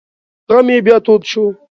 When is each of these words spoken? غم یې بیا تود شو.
غم 0.51 0.67
یې 0.73 0.77
بیا 0.85 0.97
تود 1.05 1.21
شو. 1.31 1.45